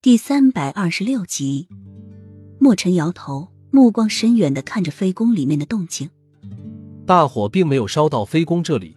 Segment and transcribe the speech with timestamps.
[0.00, 1.66] 第三百二十六集，
[2.60, 6.08] 墨尘摇头，目光深远的看着飞宫里面的动静。
[7.04, 8.94] 大火并没有烧到飞宫这里，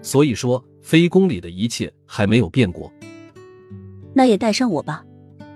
[0.00, 2.90] 所以说飞宫里的一切还没有变过。
[4.14, 5.04] 那也带上我吧，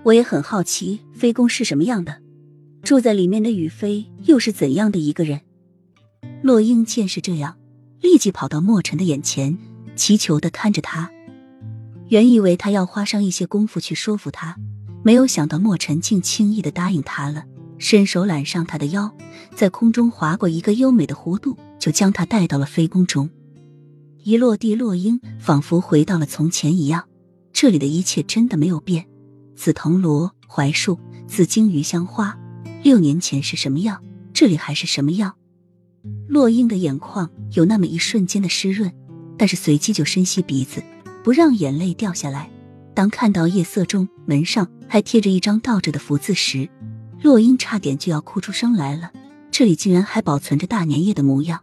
[0.03, 2.21] 我也很好奇飞宫是什么样的，
[2.83, 5.41] 住在里面的雨飞又是怎样的一个人。
[6.43, 7.57] 洛英见是这样，
[8.01, 9.57] 立即跑到墨尘的眼前，
[9.95, 11.09] 祈求的看着他。
[12.09, 14.55] 原以为他要花上一些功夫去说服他。
[15.05, 17.43] 没有想到莫尘竟轻易的答应他了，
[17.77, 19.15] 伸手揽上他的腰，
[19.53, 23.29] 在空中划过一个优美的弧度，就将他带到了飞宫中。
[24.23, 27.07] 一落地，落英仿佛回到了从前一样，
[27.53, 29.05] 这里的一切真的没有变。
[29.55, 32.35] 紫藤萝、槐树、紫荆鱼香花，
[32.81, 34.01] 六年前是什么样，
[34.33, 35.35] 这里还是什么样。
[36.27, 38.91] 落英的眼眶有那么一瞬间的湿润，
[39.37, 40.83] 但是随即就深吸鼻子，
[41.23, 42.49] 不让眼泪掉下来。
[42.95, 46.69] 当看到夜色中门上还贴着一张倒着的福字时，
[47.21, 49.11] 洛英差点就要哭出声来了。
[49.51, 51.59] 这里竟然还保存着大年夜的模样。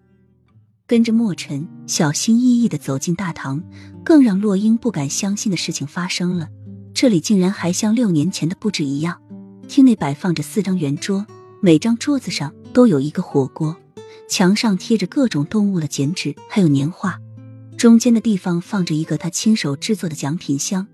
[0.87, 3.63] 跟着墨尘小心翼翼的走进大堂，
[4.05, 6.49] 更让洛英不敢相信的事情发生了：
[6.93, 9.19] 这里竟然还像六年前的布置一样。
[9.67, 11.27] 厅内摆放着四张圆桌，
[11.63, 13.75] 每张桌子上都有一个火锅，
[14.29, 17.19] 墙上贴着各种动物的剪纸，还有年画。
[17.79, 20.87] 中间的地方放着一个他亲手制作的奖品箱。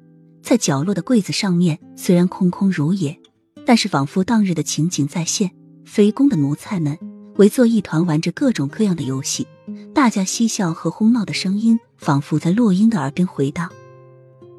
[0.49, 3.21] 在角落的柜子上面，虽然空空如也，
[3.67, 5.51] 但是仿佛当日的情景再现。
[5.85, 6.99] 非宫的奴才们
[7.37, 9.47] 围坐一团，玩着各种各样的游戏，
[9.95, 13.71] 大家嬉笑和哄闹的声音仿佛在洛英的耳边回荡。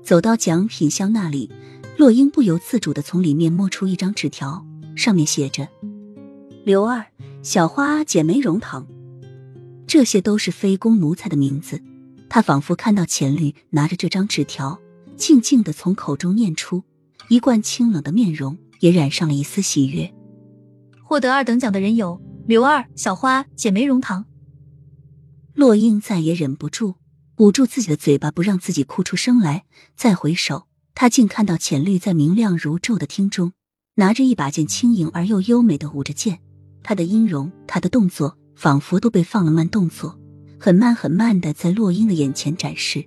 [0.04, 1.50] 走到奖品箱那里，
[1.98, 4.64] 洛英不由自主的从里面摸出一张纸条，
[4.96, 5.68] 上面写着
[6.64, 7.04] “刘二
[7.42, 8.86] 小花姐妹荣堂”，
[9.88, 11.82] 这些都是非宫奴才的名字。
[12.30, 14.80] 他仿佛看到浅绿拿着这张纸条。
[15.20, 16.82] 静静的从口中念出，
[17.28, 20.12] 一贯清冷的面容也染上了一丝喜悦。
[21.04, 24.26] 获得二等奖的人有刘二、小花、简梅荣堂。
[25.54, 26.96] 洛英再也忍不住，
[27.40, 29.66] 捂住自己的嘴巴，不让自己哭出声来。
[29.94, 33.52] 再回首，他竟看到浅绿在明亮如昼的厅中，
[33.96, 36.40] 拿着一把剑，轻盈而又优美的舞着剑。
[36.82, 40.18] 他的音容，他的动作，仿佛都被放了慢动作，
[40.58, 43.06] 很慢很慢的在洛英的眼前展示。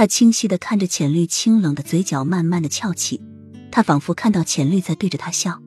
[0.00, 3.20] 他清晰的看着浅绿清冷的嘴角慢慢的翘起，
[3.70, 5.60] 他仿佛看到浅绿在对着他笑。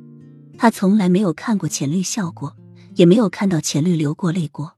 [0.57, 2.55] 他从来没有看过浅绿笑过，
[2.95, 4.73] 也没有看到浅绿流过泪过。